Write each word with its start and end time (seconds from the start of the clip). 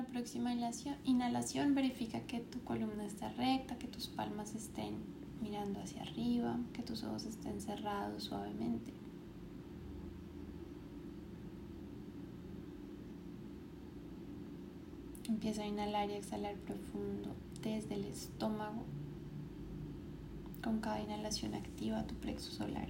la 0.00 0.06
próxima 0.06 0.54
inhalación, 1.04 1.74
verifica 1.74 2.20
que 2.20 2.40
tu 2.40 2.62
columna 2.64 3.04
esté 3.04 3.28
recta, 3.30 3.78
que 3.78 3.86
tus 3.86 4.08
palmas 4.08 4.54
estén 4.54 4.94
mirando 5.42 5.78
hacia 5.78 6.00
arriba, 6.02 6.58
que 6.72 6.82
tus 6.82 7.04
ojos 7.04 7.24
estén 7.24 7.60
cerrados 7.60 8.24
suavemente. 8.24 8.92
Empieza 15.28 15.62
a 15.62 15.66
inhalar 15.66 16.08
y 16.08 16.14
exhalar 16.14 16.54
profundo 16.56 17.34
desde 17.62 17.94
el 17.94 18.06
estómago. 18.06 18.84
Con 20.62 20.80
cada 20.80 21.00
inhalación 21.00 21.54
activa 21.54 22.06
tu 22.06 22.14
plexo 22.14 22.50
solar. 22.52 22.88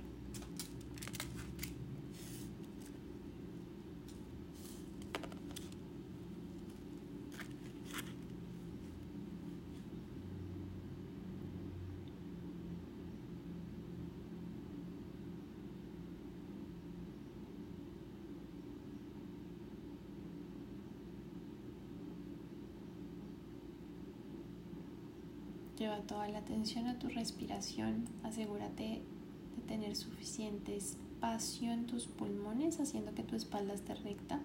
Lleva 25.80 26.02
toda 26.02 26.28
la 26.28 26.40
atención 26.40 26.88
a 26.88 26.98
tu 26.98 27.08
respiración. 27.08 28.04
Asegúrate 28.22 29.00
de 29.56 29.62
tener 29.66 29.96
suficiente 29.96 30.76
espacio 30.76 31.72
en 31.72 31.86
tus 31.86 32.06
pulmones, 32.06 32.80
haciendo 32.80 33.14
que 33.14 33.22
tu 33.22 33.34
espalda 33.34 33.72
esté 33.72 33.94
recta. 33.94 34.40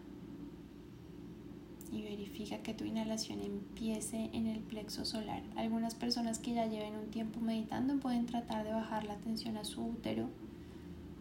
Y 1.91 2.03
verifica 2.03 2.63
que 2.63 2.73
tu 2.73 2.85
inhalación 2.85 3.41
empiece 3.41 4.29
en 4.31 4.47
el 4.47 4.61
plexo 4.61 5.03
solar. 5.03 5.43
Algunas 5.57 5.93
personas 5.93 6.39
que 6.39 6.53
ya 6.53 6.67
lleven 6.67 6.95
un 6.95 7.11
tiempo 7.11 7.41
meditando 7.41 7.99
pueden 7.99 8.27
tratar 8.27 8.63
de 8.63 8.71
bajar 8.71 9.03
la 9.03 9.17
tensión 9.17 9.57
a 9.57 9.65
su 9.65 9.85
útero. 9.85 10.29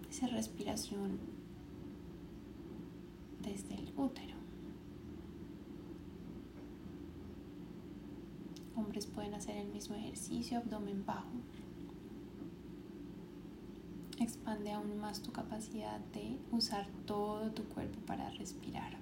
Esa 0.09 0.29
respiración 0.29 1.19
desde 3.43 3.75
el 3.75 3.93
útero. 3.97 4.34
Pueden 9.07 9.35
hacer 9.35 9.57
el 9.57 9.69
mismo 9.69 9.95
ejercicio, 9.95 10.59
abdomen 10.59 11.05
bajo. 11.07 11.31
Expande 14.19 14.73
aún 14.73 14.99
más 14.99 15.23
tu 15.23 15.33
capacidad 15.33 16.01
de 16.13 16.39
usar 16.53 16.87
todo 17.07 17.51
tu 17.53 17.65
cuerpo 17.65 17.99
para 18.07 18.31
respirar. 18.31 18.97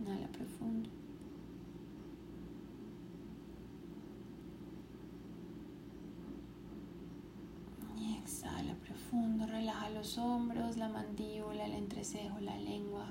Inhala 0.00 0.28
profundo. 0.28 0.88
Y 7.98 8.16
exhala 8.16 8.74
profundo. 8.74 9.46
Relaja 9.46 9.90
los 9.90 10.18
hombros, 10.18 10.76
la 10.76 10.88
mandíbula, 10.88 11.66
el 11.66 11.72
entrecejo, 11.72 12.40
la 12.40 12.56
lengua. 12.58 13.10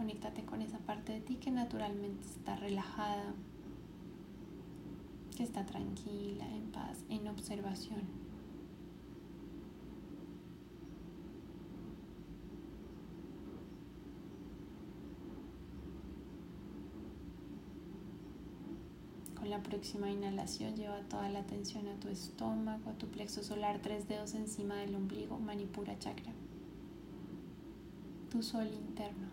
Conéctate 0.00 0.46
con 0.46 0.62
esa 0.62 0.78
parte 0.78 1.12
de 1.12 1.20
ti 1.20 1.36
que 1.36 1.50
naturalmente 1.50 2.26
está 2.26 2.56
relajada, 2.56 3.34
que 5.36 5.42
está 5.42 5.66
tranquila, 5.66 6.48
en 6.56 6.72
paz, 6.72 7.04
en 7.10 7.28
observación. 7.28 8.00
Con 19.34 19.50
la 19.50 19.62
próxima 19.62 20.10
inhalación 20.10 20.76
lleva 20.76 21.02
toda 21.10 21.28
la 21.28 21.40
atención 21.40 21.86
a 21.88 22.00
tu 22.00 22.08
estómago, 22.08 22.88
a 22.88 22.94
tu 22.94 23.06
plexo 23.08 23.42
solar, 23.42 23.80
tres 23.82 24.08
dedos 24.08 24.32
encima 24.32 24.76
del 24.76 24.94
ombligo, 24.94 25.38
manipura 25.38 25.98
chakra, 25.98 26.32
tu 28.30 28.42
sol 28.42 28.66
interno. 28.66 29.29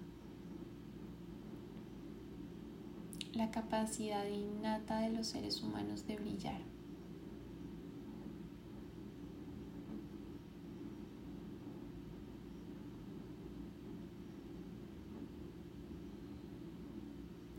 La 3.37 3.51
capacidad 3.51 4.25
innata 4.25 4.97
de 4.99 5.11
los 5.11 5.27
seres 5.27 5.61
humanos 5.61 6.07
de 6.07 6.17
brillar. 6.17 6.59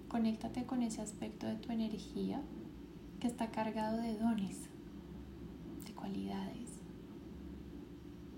Conéctate 0.09 0.67
con 0.67 0.83
ese 0.83 1.01
aspecto 1.01 1.47
de 1.47 1.55
tu 1.55 1.71
energía 1.71 2.43
que 3.21 3.29
está 3.29 3.53
cargado 3.53 3.99
de 3.99 4.19
dones, 4.19 4.63
de 5.87 5.93
cualidades, 5.95 6.71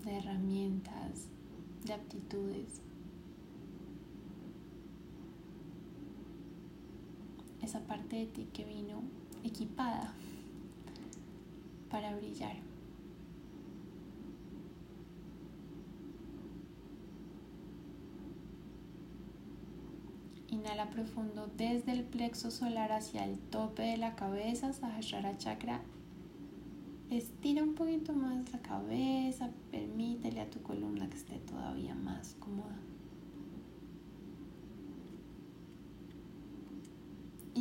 de 0.05 0.17
herramientas, 0.17 1.27
de 1.85 1.93
aptitudes. 1.93 2.81
Esa 7.71 7.79
parte 7.87 8.17
de 8.17 8.25
ti 8.25 8.49
que 8.51 8.65
vino 8.65 9.01
equipada 9.45 10.13
para 11.89 12.13
brillar. 12.17 12.57
Inhala 20.49 20.89
profundo 20.89 21.49
desde 21.55 21.93
el 21.93 22.03
plexo 22.03 22.51
solar 22.51 22.91
hacia 22.91 23.23
el 23.23 23.39
tope 23.39 23.83
de 23.83 23.95
la 23.95 24.17
cabeza, 24.17 24.73
Sahasrara 24.73 25.37
Chakra. 25.37 25.79
Estira 27.09 27.63
un 27.63 27.75
poquito 27.75 28.11
más 28.11 28.51
la 28.51 28.59
cabeza, 28.59 29.49
permítele 29.71 30.41
a 30.41 30.49
tu 30.49 30.61
columna 30.61 31.09
que 31.09 31.15
esté 31.15 31.39
todavía 31.39 31.95
más 31.95 32.35
cómoda. 32.41 32.90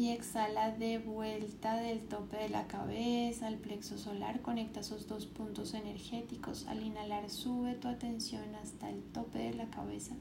Y 0.01 0.13
exhala 0.13 0.71
de 0.71 0.99
vuelta 0.99 1.77
del 1.77 2.01
tope 2.01 2.39
de 2.39 2.49
la 2.49 2.67
cabeza 2.67 3.47
al 3.47 3.59
plexo 3.59 3.99
solar. 3.99 4.41
Conecta 4.41 4.81
esos 4.81 5.07
dos 5.07 5.27
puntos 5.27 5.75
energéticos. 5.75 6.67
Al 6.69 6.83
inhalar 6.83 7.29
sube 7.29 7.75
tu 7.75 7.87
atención 7.87 8.55
hasta 8.55 8.89
el 8.89 9.03
tope 9.03 9.41
de 9.41 9.53
la 9.53 9.69
cabeza, 9.69 10.15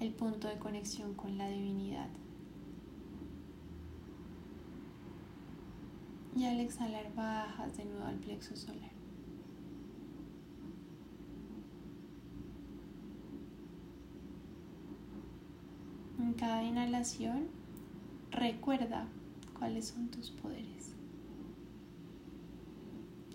el 0.00 0.10
punto 0.14 0.48
de 0.48 0.56
conexión 0.58 1.12
con 1.12 1.36
la 1.36 1.50
divinidad. 1.50 2.08
Y 6.34 6.46
al 6.46 6.60
exhalar 6.60 7.14
bajas 7.14 7.76
de 7.76 7.84
nuevo 7.84 8.06
al 8.06 8.16
plexo 8.16 8.56
solar. 8.56 8.90
En 16.18 16.32
cada 16.32 16.62
inhalación 16.62 17.63
recuerda 18.34 19.06
cuáles 19.58 19.86
son 19.88 20.08
tus 20.08 20.30
poderes. 20.30 20.94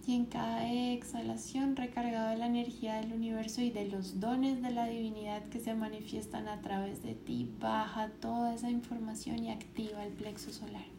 Y 0.06 0.16
en 0.16 0.26
cada 0.26 0.72
exhalación 0.72 1.76
recargado 1.76 2.30
de 2.30 2.38
la 2.38 2.48
energía 2.48 2.96
del 2.96 3.14
universo 3.14 3.62
y 3.62 3.70
de 3.70 3.88
los 3.88 4.20
dones 4.20 4.62
de 4.62 4.72
la 4.72 4.88
divinidad 4.88 5.44
que 5.50 5.60
se 5.60 5.76
manifiestan 5.76 6.48
a 6.48 6.62
través 6.62 7.04
de 7.04 7.14
ti, 7.14 7.48
baja 7.60 8.10
toda 8.20 8.56
esa 8.56 8.72
información 8.72 9.44
y 9.44 9.52
activa 9.52 10.04
el 10.04 10.14
plexo 10.14 10.52
solar. 10.52 10.99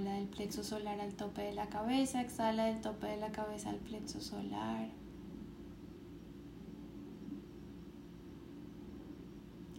Inhala 0.00 0.16
del 0.16 0.28
plexo 0.28 0.64
solar 0.64 0.98
al 0.98 1.12
tope 1.12 1.42
de 1.42 1.52
la 1.52 1.68
cabeza, 1.68 2.22
exhala 2.22 2.64
del 2.64 2.80
tope 2.80 3.06
de 3.06 3.18
la 3.18 3.32
cabeza 3.32 3.68
al 3.68 3.76
plexo 3.76 4.20
solar. 4.20 4.88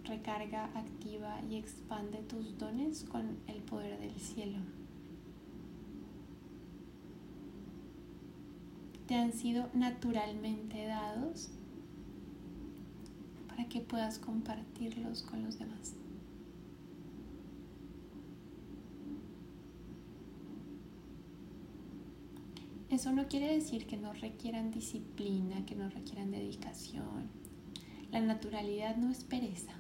Recarga, 0.06 0.66
activa 0.76 1.42
y 1.50 1.56
expande 1.56 2.20
tus 2.20 2.58
dones 2.60 3.04
con 3.06 3.40
el 3.48 3.64
poder 3.64 4.00
del 4.00 4.16
cielo. 4.20 4.60
Te 9.08 9.16
han 9.16 9.34
sido 9.34 9.70
naturalmente 9.74 10.86
dados 10.86 11.50
para 13.48 13.68
que 13.68 13.82
puedas 13.82 14.20
compartirlos 14.20 15.24
con 15.24 15.44
los 15.44 15.58
demás. 15.58 15.96
Eso 22.92 23.14
no 23.14 23.30
quiere 23.30 23.54
decir 23.54 23.88
que 23.88 23.96
no 23.96 24.12
requieran 24.12 24.70
disciplina, 24.70 25.66
que 25.66 25.76
no 25.76 25.90
requieran 25.90 26.30
dedicación. 26.30 27.30
La 28.12 28.20
naturalidad 28.20 28.98
no 28.98 29.10
es 29.10 29.24
pereza. 29.24 29.72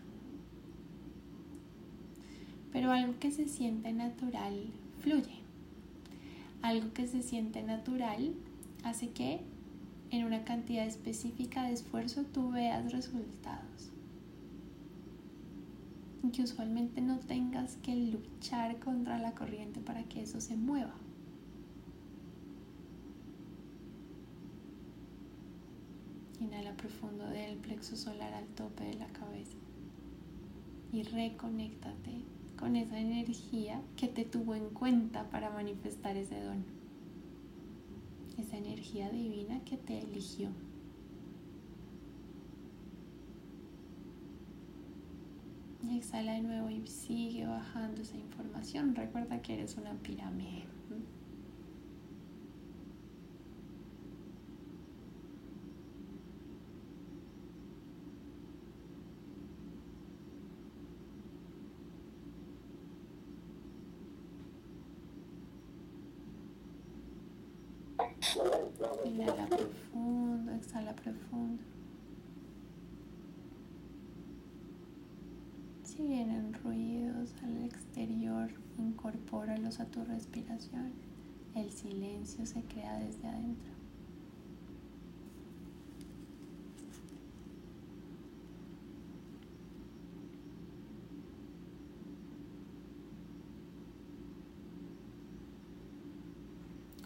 Pero 2.72 2.90
algo 2.94 3.20
que 3.20 3.32
se 3.32 3.50
siente 3.50 3.92
natural 3.92 4.68
fluye. 5.02 5.42
Algo 6.62 6.94
que 6.94 7.06
se 7.06 7.22
siente 7.22 7.62
natural 7.64 8.34
hace 8.86 9.10
que 9.10 9.42
en 10.10 10.24
una 10.24 10.46
cantidad 10.46 10.86
específica 10.86 11.64
de 11.64 11.74
esfuerzo 11.74 12.24
tú 12.24 12.52
veas 12.52 12.94
resultados. 12.94 13.92
Que 16.32 16.44
usualmente 16.44 17.02
no 17.02 17.20
tengas 17.20 17.76
que 17.84 17.94
luchar 17.94 18.80
contra 18.80 19.18
la 19.18 19.34
corriente 19.34 19.82
para 19.82 20.04
que 20.04 20.22
eso 20.22 20.40
se 20.40 20.56
mueva. 20.56 20.96
Inhala 26.42 26.74
profundo 26.76 27.24
del 27.28 27.58
plexo 27.58 27.96
solar 27.96 28.34
al 28.34 28.48
tope 28.48 28.84
de 28.84 28.96
la 28.96 29.06
cabeza 29.08 29.58
y 30.92 31.04
reconéctate 31.04 32.24
con 32.58 32.76
esa 32.76 33.00
energía 33.00 33.80
que 33.96 34.08
te 34.08 34.26
tuvo 34.26 34.56
en 34.56 34.70
cuenta 34.72 35.30
para 35.30 35.52
manifestar 35.52 36.18
ese 36.18 36.42
don. 36.42 36.64
Esa 38.40 38.58
energía 38.58 39.10
divina 39.12 39.64
que 39.64 39.78
te 39.78 40.00
eligió. 40.00 40.50
Y 45.84 45.98
exhala 45.98 46.34
de 46.34 46.42
nuevo 46.42 46.72
y 46.72 46.88
sigue 46.88 47.46
bajando 47.46 48.02
esa 48.02 48.18
información. 48.18 48.96
Recuerda 48.96 49.44
que 49.44 49.54
eres 49.54 49.78
una 49.78 49.94
pirámide. 49.94 50.64
Inhala 69.22 69.46
profundo, 69.46 70.52
exhala 70.54 70.96
profundo. 70.96 71.62
Si 75.84 76.02
vienen 76.02 76.52
ruidos 76.64 77.36
al 77.44 77.64
exterior, 77.66 78.52
incorpóralos 78.80 79.80
a 79.80 79.86
tu 79.86 80.04
respiración. 80.06 80.94
El 81.54 81.70
silencio 81.72 82.48
se 82.48 82.64
crea 82.64 82.98
desde 82.98 83.28
adentro. 83.28 83.72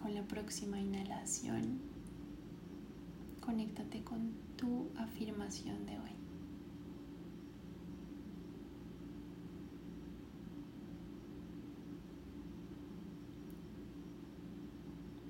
con 0.01 0.13
la 0.13 0.21
próxima 0.21 0.79
inhalación, 0.79 1.94
conéctate 3.45 4.03
con 4.03 4.33
tu 4.57 4.89
afirmación 4.97 5.85
de 5.85 5.93
hoy. 5.93 6.11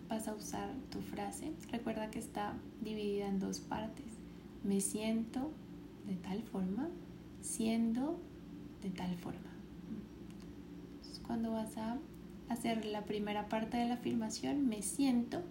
Vas 0.09 0.27
a 0.27 0.35
usar 0.35 0.73
tu 0.91 1.01
frase. 1.01 1.51
Recuerda 1.71 2.09
que 2.09 2.19
está 2.19 2.53
dividida 2.81 3.27
en 3.27 3.39
dos 3.39 3.59
partes. 3.59 4.05
Me 4.63 4.79
siento 4.79 5.51
de 6.07 6.15
tal 6.15 6.41
forma, 6.43 6.89
siendo 7.41 8.19
de 8.81 8.89
tal 8.91 9.15
forma. 9.17 9.41
cuando 11.25 11.51
vas 11.51 11.75
a 11.77 11.97
hacer 12.49 12.85
la 12.85 13.03
primera 13.05 13.49
parte 13.49 13.77
de 13.77 13.87
la 13.87 13.95
afirmación, 13.95 14.67
me 14.67 14.83
siento, 14.83 15.41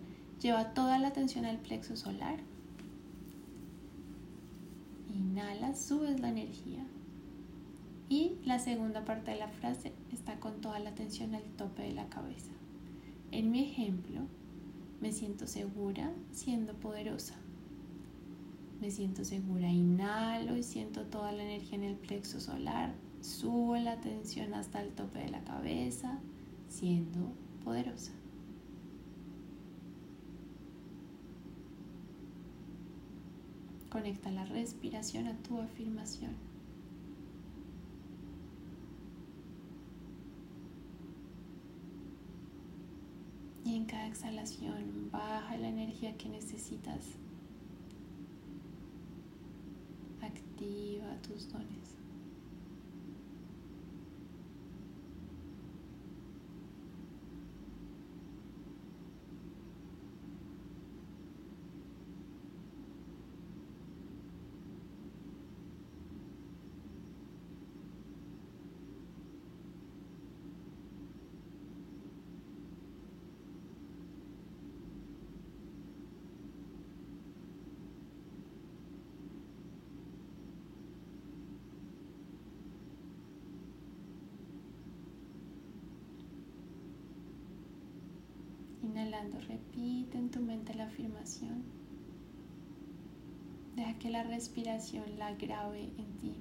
lleva 0.40 0.72
toda 0.72 0.98
la 0.98 1.08
atención 1.08 1.44
al 1.44 1.58
plexo 1.58 1.96
solar. 1.96 2.38
Inhala, 5.34 5.74
subes 5.74 6.20
la 6.20 6.28
energía. 6.28 6.86
Y 8.08 8.36
la 8.44 8.60
segunda 8.60 9.04
parte 9.04 9.32
de 9.32 9.36
la 9.36 9.48
frase 9.48 9.92
está 10.12 10.38
con 10.38 10.60
toda 10.60 10.78
la 10.78 10.90
atención 10.90 11.34
al 11.34 11.42
tope 11.56 11.82
de 11.82 11.92
la 11.92 12.08
cabeza. 12.08 12.52
En 13.32 13.50
mi 13.50 13.64
ejemplo, 13.64 14.20
me 15.00 15.10
siento 15.10 15.48
segura 15.48 16.12
siendo 16.30 16.74
poderosa. 16.74 17.34
Me 18.80 18.92
siento 18.92 19.24
segura, 19.24 19.68
inhalo 19.68 20.56
y 20.56 20.62
siento 20.62 21.04
toda 21.06 21.32
la 21.32 21.42
energía 21.42 21.78
en 21.78 21.84
el 21.84 21.96
plexo 21.96 22.38
solar. 22.38 22.94
Subo 23.20 23.76
la 23.76 23.94
atención 23.94 24.54
hasta 24.54 24.82
el 24.82 24.92
tope 24.92 25.18
de 25.18 25.30
la 25.30 25.42
cabeza 25.42 26.20
siendo 26.68 27.32
poderosa. 27.64 28.12
Conecta 33.94 34.28
la 34.32 34.44
respiración 34.46 35.28
a 35.28 35.36
tu 35.44 35.60
afirmación. 35.60 36.32
Y 43.64 43.76
en 43.76 43.84
cada 43.84 44.08
exhalación 44.08 45.10
baja 45.12 45.56
la 45.58 45.68
energía 45.68 46.16
que 46.16 46.28
necesitas. 46.28 47.04
Activa 50.20 51.16
tus 51.22 51.52
dones. 51.52 52.03
Inhalando, 88.94 89.40
repite 89.40 90.16
en 90.16 90.30
tu 90.30 90.38
mente 90.38 90.72
la 90.72 90.84
afirmación. 90.84 91.64
Deja 93.74 93.98
que 93.98 94.08
la 94.08 94.22
respiración 94.22 95.18
la 95.18 95.34
grabe 95.34 95.90
en 95.98 96.16
ti. 96.18 96.33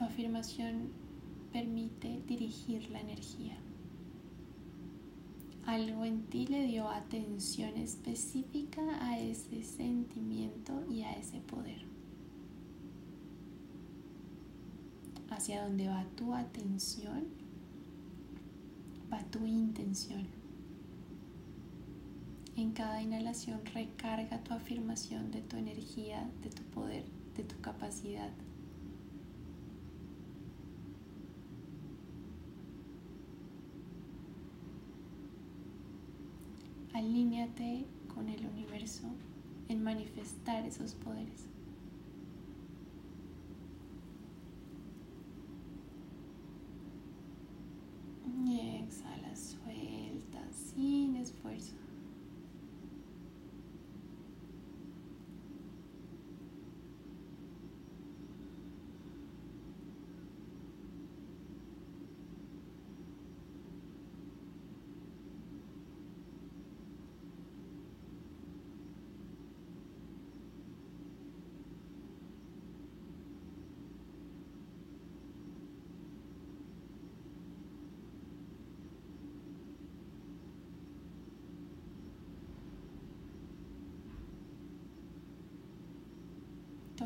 Tu 0.00 0.06
afirmación 0.06 0.88
permite 1.52 2.22
dirigir 2.26 2.88
la 2.88 3.02
energía. 3.02 3.58
Algo 5.66 6.06
en 6.06 6.22
ti 6.22 6.46
le 6.46 6.62
dio 6.62 6.88
atención 6.88 7.76
específica 7.76 8.80
a 9.02 9.18
ese 9.18 9.62
sentimiento 9.62 10.86
y 10.90 11.02
a 11.02 11.12
ese 11.12 11.40
poder. 11.40 11.84
Hacia 15.28 15.64
donde 15.64 15.88
va 15.88 16.06
tu 16.16 16.32
atención, 16.32 17.26
va 19.12 19.22
tu 19.24 19.44
intención. 19.44 20.26
En 22.56 22.72
cada 22.72 23.02
inhalación 23.02 23.60
recarga 23.74 24.42
tu 24.44 24.54
afirmación 24.54 25.30
de 25.30 25.42
tu 25.42 25.58
energía, 25.58 26.26
de 26.42 26.48
tu 26.48 26.62
poder, 26.62 27.04
de 27.36 27.44
tu 27.44 27.60
capacidad 27.60 28.30
alíñate 37.00 37.86
con 38.14 38.28
el 38.28 38.44
universo 38.46 39.04
en 39.68 39.82
manifestar 39.82 40.66
esos 40.66 40.94
poderes. 40.94 41.46
Exhala, 48.82 49.34
suelta 49.34 50.40
sin 50.52 51.16
esfuerzo. 51.16 51.76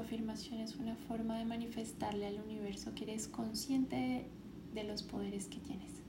Tu 0.04 0.08
afirmación 0.08 0.61
es 0.61 0.76
una 0.76 0.96
forma 0.96 1.38
de 1.38 1.46
manifestarle 1.46 2.26
al 2.26 2.38
universo 2.38 2.94
que 2.94 3.04
eres 3.04 3.26
consciente 3.26 4.26
de, 4.75 4.84
los 4.84 5.02
poderes 5.02 5.46
que 5.46 5.56
tienes. 5.61 6.02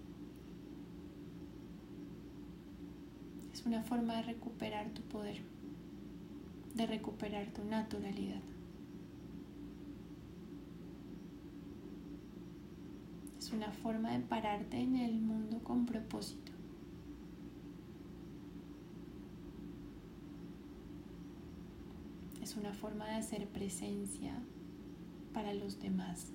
Es 3.53 3.65
una 3.65 3.83
forma 3.83 4.17
de 4.17 4.23
recuperar 4.23 4.89
tu 4.89 5.01
poder, 5.03 5.37
de 6.73 6.85
recuperar 6.87 7.47
tu 7.53 7.63
naturalidad. 7.63 8.41
Es 13.39 13.53
una 13.53 13.71
forma 13.71 14.11
de 14.11 14.19
pararte 14.19 14.77
en 14.77 14.97
el 14.97 15.21
mundo 15.21 15.59
con 15.63 15.85
propósito. 15.85 16.51
es 22.45 22.53
una 22.65 22.73
forma 22.73 23.05
de 23.05 23.15
hacer 23.15 23.47
presencia 23.47 24.33
para 25.33 25.53
los 25.53 25.79
demás. 25.79 26.31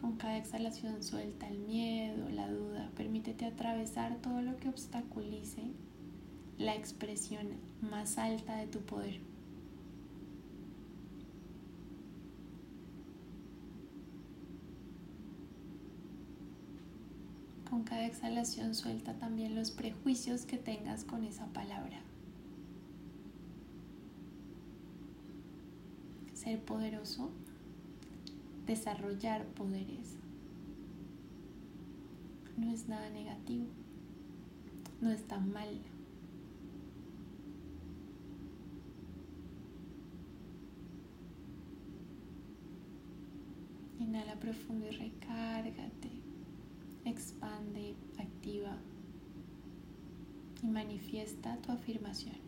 Con 0.00 0.16
cada 0.16 0.38
exhalación 0.38 1.02
suelta 1.02 1.48
el 1.48 1.58
miedo, 1.58 2.30
la 2.30 2.50
duda, 2.50 2.90
permítete 2.96 3.44
atravesar 3.44 4.16
todo 4.22 4.40
lo 4.40 4.56
que 4.56 4.70
obstaculice 4.70 5.62
la 6.56 6.74
expresión 6.74 7.48
más 7.82 8.16
alta 8.16 8.56
de 8.56 8.68
tu 8.68 8.80
poder. 8.80 9.33
Con 17.74 17.82
cada 17.82 18.06
exhalación 18.06 18.72
suelta 18.72 19.14
también 19.14 19.56
los 19.56 19.72
prejuicios 19.72 20.46
que 20.46 20.58
tengas 20.58 21.02
con 21.02 21.24
esa 21.24 21.46
palabra. 21.46 21.98
Ser 26.34 26.60
poderoso, 26.60 27.32
desarrollar 28.64 29.44
poderes, 29.46 30.14
no 32.56 32.70
es 32.72 32.86
nada 32.86 33.10
negativo, 33.10 33.66
no 35.00 35.10
está 35.10 35.40
mal. 35.40 35.80
Inhala 43.98 44.38
profundo 44.38 44.86
y 44.86 44.92
recárgate 44.92 46.23
expande, 47.04 47.94
activa 48.18 48.76
y 50.62 50.66
manifiesta 50.66 51.56
tu 51.58 51.72
afirmación. 51.72 52.44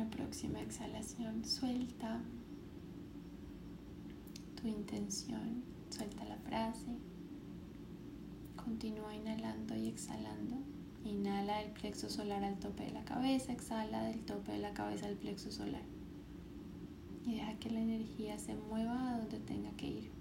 próxima 0.11 0.61
exhalación 0.61 1.43
suelta 1.43 2.21
tu 4.61 4.67
intención, 4.67 5.63
suelta 5.89 6.23
la 6.25 6.37
frase, 6.37 6.97
continúa 8.55 9.15
inhalando 9.15 9.75
y 9.75 9.87
exhalando. 9.87 10.57
Inhala 11.03 11.57
del 11.57 11.71
plexo 11.71 12.09
solar 12.09 12.43
al 12.43 12.59
tope 12.59 12.83
de 12.83 12.91
la 12.91 13.03
cabeza, 13.03 13.51
exhala 13.51 14.03
del 14.03 14.23
tope 14.23 14.51
de 14.51 14.59
la 14.59 14.73
cabeza 14.73 15.07
al 15.07 15.15
plexo 15.15 15.51
solar. 15.51 15.81
Y 17.25 17.33
deja 17.35 17.55
que 17.55 17.71
la 17.71 17.81
energía 17.81 18.37
se 18.37 18.53
mueva 18.55 19.15
a 19.15 19.17
donde 19.17 19.39
tenga 19.39 19.71
que 19.71 19.87
ir. 19.87 20.20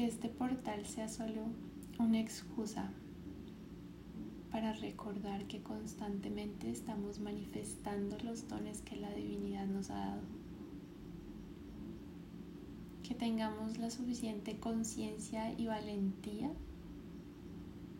Que 0.00 0.06
este 0.06 0.30
portal 0.30 0.86
sea 0.86 1.08
solo 1.10 1.42
una 1.98 2.20
excusa 2.20 2.90
para 4.50 4.72
recordar 4.72 5.44
que 5.46 5.62
constantemente 5.62 6.70
estamos 6.70 7.20
manifestando 7.20 8.16
los 8.24 8.48
dones 8.48 8.80
que 8.80 8.96
la 8.96 9.12
divinidad 9.12 9.66
nos 9.66 9.90
ha 9.90 9.98
dado. 9.98 10.22
Que 13.02 13.14
tengamos 13.14 13.76
la 13.76 13.90
suficiente 13.90 14.58
conciencia 14.58 15.52
y 15.52 15.66
valentía 15.66 16.50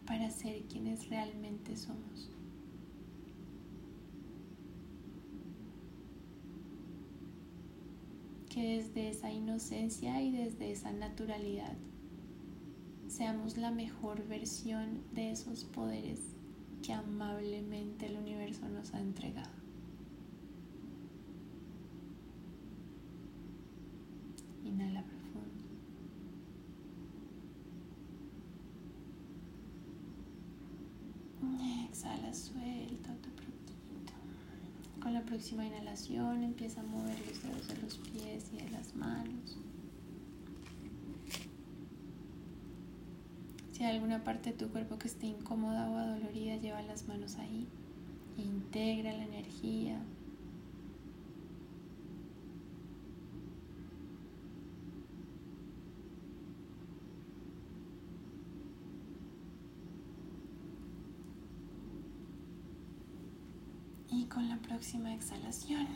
para 0.06 0.30
ser 0.30 0.62
quienes 0.62 1.10
realmente 1.10 1.76
somos. 1.76 2.30
Que 8.50 8.78
desde 8.82 9.08
esa 9.08 9.30
inocencia 9.30 10.20
y 10.20 10.32
desde 10.32 10.72
esa 10.72 10.92
naturalidad 10.92 11.76
seamos 13.06 13.56
la 13.56 13.70
mejor 13.70 14.26
versión 14.26 15.02
de 15.12 15.30
esos 15.30 15.64
poderes 15.64 16.20
que 16.82 16.92
amablemente 16.92 18.06
el 18.06 18.16
universo 18.16 18.68
nos 18.68 18.92
ha 18.92 19.00
entregado. 19.00 19.50
Inhala 24.64 25.04
profundo. 25.04 25.64
Exhala, 31.88 32.34
suelta 32.34 33.14
poquito. 33.14 33.59
Con 35.02 35.14
la 35.14 35.22
próxima 35.22 35.64
inhalación 35.64 36.42
empieza 36.42 36.80
a 36.80 36.84
mover 36.84 37.18
los 37.26 37.42
dedos 37.42 37.68
de 37.68 37.82
los 37.82 37.98
pies 37.98 38.50
y 38.52 38.62
de 38.62 38.70
las 38.70 38.94
manos. 38.94 39.58
Si 43.72 43.82
hay 43.82 43.94
alguna 43.94 44.22
parte 44.22 44.50
de 44.50 44.58
tu 44.58 44.68
cuerpo 44.68 44.98
que 44.98 45.08
esté 45.08 45.26
incómoda 45.26 45.88
o 45.88 45.96
adolorida, 45.96 46.56
lleva 46.56 46.82
las 46.82 47.08
manos 47.08 47.36
ahí. 47.36 47.66
Integra 48.36 49.12
la 49.12 49.24
energía. 49.24 49.98
Y 64.10 64.24
con 64.24 64.48
la 64.48 64.56
próxima 64.58 65.14
exhalación, 65.14 65.86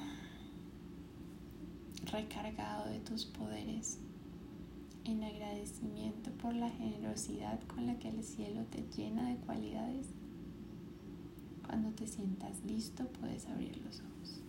recargado 2.12 2.88
de 2.88 3.00
tus 3.00 3.24
poderes, 3.24 3.98
en 5.04 5.22
agradecimiento 5.22 6.30
por 6.32 6.54
la 6.54 6.70
generosidad 6.70 7.60
con 7.64 7.86
la 7.86 7.98
que 7.98 8.08
el 8.08 8.22
cielo 8.22 8.64
te 8.70 8.84
llena 8.96 9.28
de 9.28 9.36
cualidades. 9.38 10.06
Cuando 11.66 11.90
te 11.90 12.06
sientas 12.06 12.64
listo 12.64 13.04
puedes 13.20 13.46
abrir 13.46 13.76
los 13.78 14.00
ojos. 14.00 14.43